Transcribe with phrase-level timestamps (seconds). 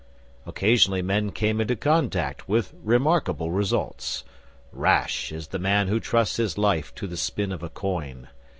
[0.47, 4.23] Occasionally men came into contact, with remarkable results.
[4.71, 8.27] Rash is the man who trusts his life to the spin of a coin.